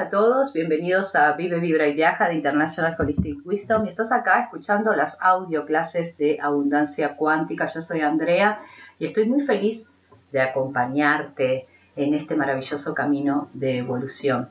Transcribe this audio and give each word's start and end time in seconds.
Hola 0.00 0.06
a 0.06 0.10
todos, 0.12 0.54
bienvenidos 0.54 1.14
a 1.14 1.34
Vive, 1.34 1.60
Vibra 1.60 1.86
y 1.86 1.92
Viaja 1.92 2.26
de 2.26 2.34
International 2.34 2.96
Holistic 2.98 3.44
Wisdom. 3.44 3.84
Y 3.84 3.90
estás 3.90 4.12
acá 4.12 4.40
escuchando 4.40 4.94
las 4.94 5.18
audio 5.20 5.66
clases 5.66 6.16
de 6.16 6.38
abundancia 6.40 7.16
cuántica. 7.16 7.66
Yo 7.66 7.82
soy 7.82 8.00
Andrea 8.00 8.60
y 8.98 9.04
estoy 9.04 9.28
muy 9.28 9.42
feliz 9.42 9.90
de 10.32 10.40
acompañarte 10.40 11.66
en 11.96 12.14
este 12.14 12.34
maravilloso 12.34 12.94
camino 12.94 13.50
de 13.52 13.76
evolución. 13.76 14.48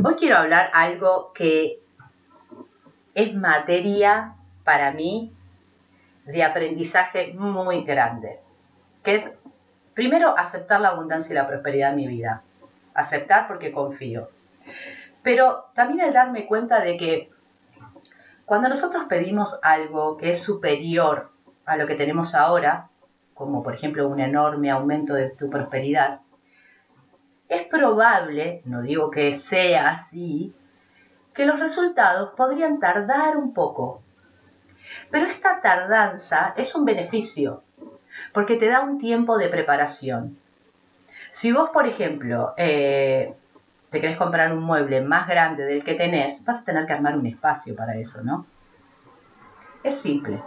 Hoy 0.00 0.14
quiero 0.14 0.36
hablar 0.36 0.70
algo 0.74 1.32
que 1.34 1.80
es 3.16 3.34
materia 3.34 4.34
para 4.62 4.92
mí 4.92 5.32
de 6.26 6.44
aprendizaje 6.44 7.34
muy 7.34 7.82
grande, 7.82 8.38
que 9.02 9.16
es 9.16 9.34
primero 9.92 10.38
aceptar 10.38 10.80
la 10.80 10.90
abundancia 10.90 11.32
y 11.32 11.34
la 11.34 11.48
prosperidad 11.48 11.90
en 11.90 11.96
mi 11.96 12.06
vida 12.06 12.44
aceptar 13.00 13.48
porque 13.48 13.72
confío. 13.72 14.30
Pero 15.22 15.66
también 15.74 16.00
el 16.00 16.12
darme 16.12 16.46
cuenta 16.46 16.80
de 16.80 16.96
que 16.96 17.30
cuando 18.44 18.68
nosotros 18.68 19.04
pedimos 19.08 19.58
algo 19.62 20.16
que 20.16 20.30
es 20.30 20.42
superior 20.42 21.30
a 21.66 21.76
lo 21.76 21.86
que 21.86 21.94
tenemos 21.94 22.34
ahora, 22.34 22.88
como 23.34 23.62
por 23.62 23.74
ejemplo 23.74 24.08
un 24.08 24.20
enorme 24.20 24.70
aumento 24.70 25.14
de 25.14 25.30
tu 25.30 25.48
prosperidad, 25.48 26.20
es 27.48 27.66
probable, 27.66 28.62
no 28.64 28.82
digo 28.82 29.10
que 29.10 29.34
sea 29.34 29.90
así, 29.90 30.54
que 31.34 31.46
los 31.46 31.58
resultados 31.58 32.30
podrían 32.36 32.78
tardar 32.78 33.36
un 33.36 33.52
poco. 33.54 34.00
Pero 35.10 35.26
esta 35.26 35.60
tardanza 35.60 36.54
es 36.56 36.74
un 36.74 36.84
beneficio, 36.84 37.62
porque 38.32 38.56
te 38.56 38.68
da 38.68 38.80
un 38.80 38.98
tiempo 38.98 39.38
de 39.38 39.48
preparación. 39.48 40.38
Si 41.32 41.52
vos, 41.52 41.70
por 41.70 41.86
ejemplo, 41.86 42.54
eh, 42.56 43.34
te 43.90 44.00
querés 44.00 44.16
comprar 44.16 44.52
un 44.52 44.62
mueble 44.62 45.00
más 45.00 45.28
grande 45.28 45.64
del 45.64 45.84
que 45.84 45.94
tenés, 45.94 46.44
vas 46.44 46.62
a 46.62 46.64
tener 46.64 46.86
que 46.86 46.92
armar 46.92 47.16
un 47.16 47.26
espacio 47.26 47.74
para 47.76 47.96
eso, 47.96 48.22
¿no? 48.22 48.46
Es 49.82 50.00
simple. 50.00 50.42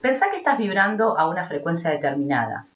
Pensá 0.00 0.30
que 0.30 0.36
estás 0.36 0.58
vibrando 0.58 1.18
a 1.18 1.28
una 1.28 1.46
frecuencia 1.46 1.90
determinada. 1.90 2.66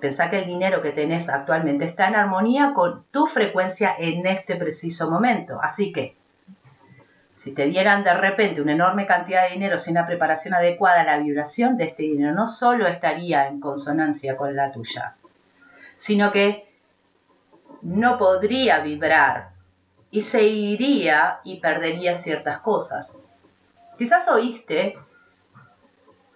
Pensá 0.00 0.30
que 0.30 0.40
el 0.40 0.46
dinero 0.46 0.82
que 0.82 0.92
tenés 0.92 1.28
actualmente 1.28 1.84
está 1.84 2.08
en 2.08 2.16
armonía 2.16 2.72
con 2.74 3.04
tu 3.10 3.26
frecuencia 3.26 3.94
en 3.98 4.26
este 4.26 4.56
preciso 4.56 5.10
momento. 5.10 5.60
Así 5.62 5.92
que, 5.92 6.16
si 7.34 7.54
te 7.54 7.66
dieran 7.66 8.04
de 8.04 8.14
repente 8.14 8.60
una 8.60 8.72
enorme 8.72 9.06
cantidad 9.06 9.44
de 9.44 9.54
dinero 9.54 9.78
sin 9.78 9.96
una 9.96 10.06
preparación 10.06 10.54
adecuada, 10.54 11.04
la 11.04 11.18
vibración 11.18 11.76
de 11.76 11.84
este 11.84 12.02
dinero 12.02 12.34
no 12.34 12.46
solo 12.46 12.86
estaría 12.86 13.46
en 13.48 13.60
consonancia 13.60 14.36
con 14.36 14.54
la 14.54 14.70
tuya, 14.70 15.14
sino 16.02 16.32
que 16.32 16.68
no 17.80 18.18
podría 18.18 18.80
vibrar 18.80 19.50
y 20.10 20.22
se 20.22 20.42
iría 20.42 21.38
y 21.44 21.60
perdería 21.60 22.16
ciertas 22.16 22.58
cosas. 22.58 23.16
Quizás 23.96 24.26
oíste, 24.26 24.98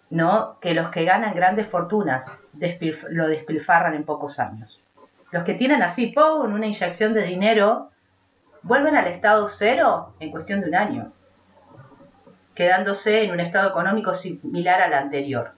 ¿no? 0.08 0.56
Que 0.60 0.72
los 0.72 0.90
que 0.90 1.04
ganan 1.04 1.34
grandes 1.34 1.66
fortunas 1.66 2.38
lo 3.10 3.26
despilfarran 3.26 3.94
en 3.94 4.04
pocos 4.04 4.38
años. 4.38 4.80
Los 5.32 5.42
que 5.42 5.54
tienen 5.54 5.82
así, 5.82 6.12
¡pum!, 6.12 6.44
una 6.44 6.68
inyección 6.68 7.12
de 7.12 7.22
dinero, 7.22 7.90
vuelven 8.62 8.94
al 8.94 9.08
estado 9.08 9.48
cero 9.48 10.14
en 10.20 10.30
cuestión 10.30 10.60
de 10.60 10.68
un 10.68 10.76
año, 10.76 11.12
quedándose 12.54 13.24
en 13.24 13.32
un 13.32 13.40
estado 13.40 13.70
económico 13.70 14.14
similar 14.14 14.80
al 14.80 14.94
anterior. 14.94 15.56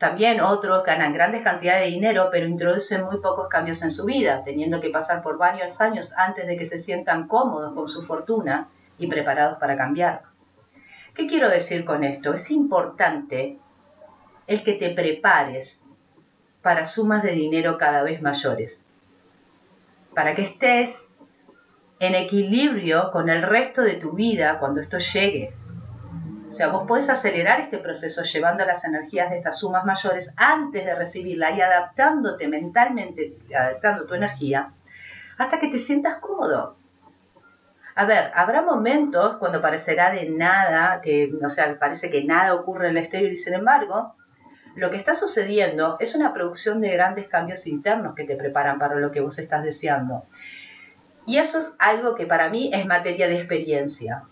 También 0.00 0.40
otros 0.40 0.82
ganan 0.82 1.12
grandes 1.12 1.42
cantidades 1.42 1.84
de 1.84 1.90
dinero, 1.90 2.30
pero 2.32 2.46
introducen 2.46 3.04
muy 3.04 3.18
pocos 3.18 3.48
cambios 3.48 3.82
en 3.82 3.92
su 3.92 4.06
vida, 4.06 4.42
teniendo 4.42 4.80
que 4.80 4.88
pasar 4.88 5.22
por 5.22 5.36
varios 5.36 5.78
años 5.82 6.16
antes 6.16 6.46
de 6.46 6.56
que 6.56 6.64
se 6.64 6.78
sientan 6.78 7.28
cómodos 7.28 7.74
con 7.74 7.86
su 7.86 8.00
fortuna 8.00 8.68
y 8.96 9.08
preparados 9.08 9.58
para 9.58 9.76
cambiar. 9.76 10.22
¿Qué 11.14 11.26
quiero 11.26 11.50
decir 11.50 11.84
con 11.84 12.02
esto? 12.02 12.32
Es 12.32 12.50
importante 12.50 13.58
el 14.46 14.64
que 14.64 14.72
te 14.72 14.88
prepares 14.94 15.84
para 16.62 16.86
sumas 16.86 17.22
de 17.22 17.32
dinero 17.32 17.76
cada 17.76 18.02
vez 18.02 18.22
mayores, 18.22 18.86
para 20.14 20.34
que 20.34 20.42
estés 20.44 21.12
en 21.98 22.14
equilibrio 22.14 23.10
con 23.10 23.28
el 23.28 23.42
resto 23.42 23.82
de 23.82 23.96
tu 23.96 24.12
vida 24.12 24.60
cuando 24.60 24.80
esto 24.80 24.96
llegue. 24.96 25.52
O 26.50 26.52
sea, 26.52 26.66
vos 26.66 26.84
podés 26.88 27.08
acelerar 27.08 27.60
este 27.60 27.78
proceso 27.78 28.24
llevando 28.24 28.64
las 28.64 28.84
energías 28.84 29.30
de 29.30 29.36
estas 29.36 29.60
sumas 29.60 29.84
mayores 29.84 30.34
antes 30.36 30.84
de 30.84 30.96
recibirla 30.96 31.52
y 31.52 31.60
adaptándote 31.60 32.48
mentalmente, 32.48 33.36
adaptando 33.56 34.04
tu 34.04 34.14
energía, 34.14 34.72
hasta 35.38 35.60
que 35.60 35.68
te 35.68 35.78
sientas 35.78 36.16
cómodo. 36.16 36.76
A 37.94 38.04
ver, 38.04 38.32
habrá 38.34 38.62
momentos 38.62 39.36
cuando 39.36 39.62
parecerá 39.62 40.10
de 40.10 40.28
nada, 40.28 41.00
que, 41.00 41.32
o 41.40 41.50
sea, 41.50 41.78
parece 41.78 42.10
que 42.10 42.24
nada 42.24 42.54
ocurre 42.54 42.86
en 42.86 42.96
el 42.96 42.98
exterior 42.98 43.30
y 43.30 43.36
sin 43.36 43.54
embargo, 43.54 44.16
lo 44.74 44.90
que 44.90 44.96
está 44.96 45.14
sucediendo 45.14 45.98
es 46.00 46.16
una 46.16 46.34
producción 46.34 46.80
de 46.80 46.90
grandes 46.90 47.28
cambios 47.28 47.68
internos 47.68 48.16
que 48.16 48.24
te 48.24 48.34
preparan 48.34 48.80
para 48.80 48.96
lo 48.96 49.12
que 49.12 49.20
vos 49.20 49.38
estás 49.38 49.62
deseando. 49.62 50.24
Y 51.26 51.36
eso 51.38 51.60
es 51.60 51.76
algo 51.78 52.16
que 52.16 52.26
para 52.26 52.48
mí 52.48 52.72
es 52.74 52.84
materia 52.86 53.28
de 53.28 53.36
experiencia 53.36 54.24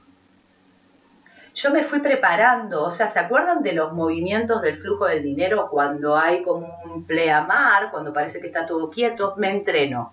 yo 1.58 1.72
me 1.72 1.82
fui 1.82 1.98
preparando, 1.98 2.84
o 2.84 2.91
sea, 2.92 3.10
¿se 3.10 3.19
acuerdan 3.19 3.64
de 3.64 3.72
los 3.72 3.92
movimientos 3.92 4.62
del 4.62 4.78
flujo 4.78 5.06
del 5.06 5.24
dinero 5.24 5.69
cuando 5.69 6.16
hay 6.16 6.41
como 6.41 6.80
un 6.84 7.04
pleamar, 7.04 7.91
cuando 7.91 8.12
parece 8.12 8.41
que 8.41 8.46
está 8.46 8.64
todo 8.64 8.88
quieto? 8.88 9.34
Me 9.36 9.50
entreno. 9.50 10.12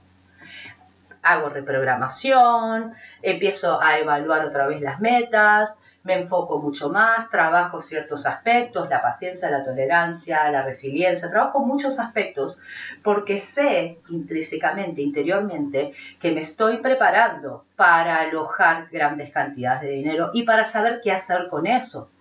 Hago 1.21 1.49
reprogramación, 1.49 2.95
empiezo 3.21 3.79
a 3.79 3.99
evaluar 3.99 4.43
otra 4.43 4.65
vez 4.65 4.81
las 4.81 4.99
metas, 4.99 5.79
me 6.05 6.13
enfoco 6.13 6.59
mucho 6.59 6.89
más, 6.89 7.29
trabajo 7.31 7.81
ciertos 7.81 8.27
aspectos, 8.27 8.87
la 8.89 9.01
paciencia, 9.01 9.49
la 9.49 9.65
tolerancia, 9.65 10.49
la 10.51 10.61
resiliencia, 10.61 11.31
trabajo 11.31 11.65
muchos 11.65 11.99
aspectos 11.99 12.61
porque 13.03 13.39
sé 13.39 13.97
intrínsecamente, 14.09 15.01
interiormente, 15.01 15.93
que 16.19 16.31
me 16.31 16.41
estoy 16.41 16.77
preparando 16.77 17.65
para 17.75 18.21
alojar 18.21 18.87
grandes 18.91 19.31
cantidades 19.31 19.81
de 19.81 19.89
dinero 19.89 20.29
y 20.31 20.43
para 20.43 20.63
saber 20.63 21.01
qué 21.03 21.11
hacer 21.11 21.47
con 21.49 21.65
eso. 21.65 22.11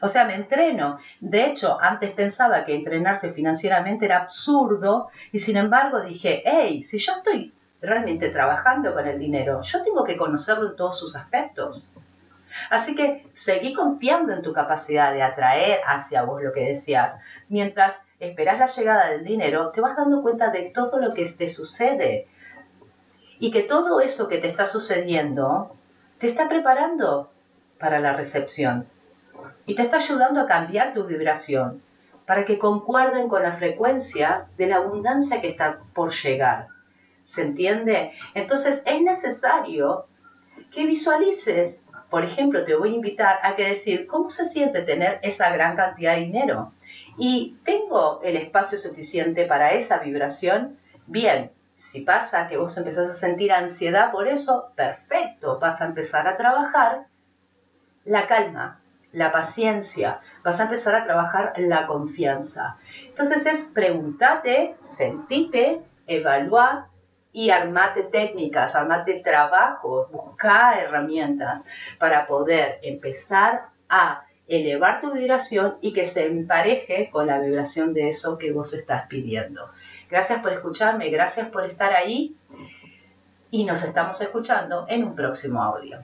O 0.00 0.08
sea, 0.08 0.24
me 0.24 0.34
entreno. 0.34 0.98
De 1.20 1.44
hecho, 1.44 1.78
antes 1.78 2.12
pensaba 2.12 2.64
que 2.64 2.74
entrenarse 2.74 3.34
financieramente 3.34 4.06
era 4.06 4.22
absurdo 4.22 5.10
y 5.30 5.40
sin 5.40 5.58
embargo 5.58 6.00
dije, 6.00 6.42
hey, 6.46 6.82
si 6.82 6.98
yo 6.98 7.12
estoy 7.12 7.52
realmente 7.82 8.30
trabajando 8.30 8.94
con 8.94 9.06
el 9.06 9.18
dinero, 9.18 9.60
yo 9.60 9.82
tengo 9.82 10.04
que 10.04 10.16
conocerlo 10.16 10.70
en 10.70 10.76
todos 10.76 10.98
sus 10.98 11.16
aspectos. 11.16 11.92
Así 12.68 12.94
que 12.94 13.26
seguí 13.34 13.72
confiando 13.72 14.32
en 14.32 14.42
tu 14.42 14.52
capacidad 14.52 15.12
de 15.12 15.22
atraer 15.22 15.80
hacia 15.86 16.22
vos 16.22 16.42
lo 16.42 16.52
que 16.52 16.66
deseas. 16.66 17.18
Mientras 17.48 18.04
esperas 18.18 18.58
la 18.58 18.66
llegada 18.66 19.08
del 19.10 19.24
dinero, 19.24 19.70
te 19.70 19.80
vas 19.80 19.96
dando 19.96 20.22
cuenta 20.22 20.50
de 20.50 20.70
todo 20.74 20.98
lo 20.98 21.14
que 21.14 21.24
te 21.24 21.48
sucede. 21.48 22.26
Y 23.38 23.50
que 23.50 23.62
todo 23.62 24.00
eso 24.00 24.28
que 24.28 24.38
te 24.38 24.48
está 24.48 24.66
sucediendo 24.66 25.74
te 26.18 26.26
está 26.26 26.48
preparando 26.48 27.30
para 27.78 27.98
la 27.98 28.12
recepción. 28.12 28.86
Y 29.64 29.74
te 29.74 29.82
está 29.82 29.96
ayudando 29.96 30.40
a 30.40 30.46
cambiar 30.46 30.92
tu 30.92 31.04
vibración 31.04 31.82
para 32.26 32.44
que 32.44 32.58
concuerden 32.58 33.28
con 33.28 33.42
la 33.42 33.54
frecuencia 33.54 34.46
de 34.56 34.66
la 34.66 34.76
abundancia 34.76 35.40
que 35.40 35.48
está 35.48 35.80
por 35.94 36.12
llegar. 36.12 36.68
¿Se 37.24 37.42
entiende? 37.42 38.12
Entonces 38.34 38.82
es 38.86 39.02
necesario 39.02 40.06
que 40.70 40.84
visualices 40.84 41.82
por 42.10 42.24
ejemplo, 42.24 42.64
te 42.64 42.74
voy 42.74 42.92
a 42.92 42.96
invitar 42.96 43.38
a 43.42 43.54
que 43.54 43.68
decir 43.68 44.06
cómo 44.08 44.30
se 44.30 44.44
siente 44.44 44.82
tener 44.82 45.20
esa 45.22 45.50
gran 45.50 45.76
cantidad 45.76 46.16
de 46.16 46.22
dinero. 46.22 46.72
Y 47.16 47.56
tengo 47.64 48.20
el 48.22 48.36
espacio 48.36 48.78
suficiente 48.78 49.46
para 49.46 49.74
esa 49.74 49.98
vibración. 49.98 50.76
Bien, 51.06 51.52
si 51.76 52.00
pasa 52.00 52.48
que 52.48 52.56
vos 52.56 52.76
empezás 52.76 53.10
a 53.10 53.14
sentir 53.14 53.52
ansiedad 53.52 54.10
por 54.10 54.26
eso, 54.26 54.72
perfecto, 54.74 55.58
vas 55.60 55.80
a 55.80 55.86
empezar 55.86 56.26
a 56.26 56.36
trabajar 56.36 57.06
la 58.04 58.26
calma, 58.26 58.80
la 59.12 59.32
paciencia, 59.32 60.20
vas 60.42 60.60
a 60.60 60.64
empezar 60.64 60.94
a 60.94 61.04
trabajar 61.04 61.52
la 61.56 61.86
confianza. 61.86 62.76
Entonces 63.06 63.46
es 63.46 63.64
pregúntate, 63.64 64.76
sentite, 64.80 65.80
evaluar 66.06 66.89
y 67.32 67.50
armate 67.50 68.04
técnicas, 68.04 68.74
armate 68.74 69.20
trabajos, 69.24 70.10
busca 70.10 70.80
herramientas 70.80 71.62
para 71.98 72.26
poder 72.26 72.78
empezar 72.82 73.66
a 73.88 74.24
elevar 74.48 75.00
tu 75.00 75.12
vibración 75.12 75.76
y 75.80 75.92
que 75.92 76.06
se 76.06 76.26
empareje 76.26 77.08
con 77.10 77.28
la 77.28 77.38
vibración 77.38 77.94
de 77.94 78.08
eso 78.08 78.36
que 78.36 78.50
vos 78.50 78.74
estás 78.74 79.06
pidiendo. 79.06 79.70
Gracias 80.10 80.40
por 80.40 80.52
escucharme, 80.52 81.08
gracias 81.10 81.48
por 81.48 81.64
estar 81.64 81.92
ahí 81.92 82.34
y 83.52 83.64
nos 83.64 83.84
estamos 83.84 84.20
escuchando 84.20 84.86
en 84.88 85.04
un 85.04 85.14
próximo 85.14 85.62
audio. 85.62 86.02